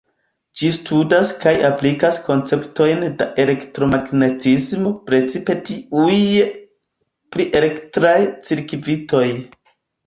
Ĝi 0.59 0.69
studas 0.75 1.33
kaj 1.43 1.53
aplikas 1.67 2.17
konceptojn 2.23 3.05
de 3.21 3.29
elektromagnetismo, 3.45 4.95
precipe 5.11 5.61
tiuj 5.69 6.19
pri 7.37 7.49
elektraj 7.63 8.21
cirkvitoj. 8.51 9.25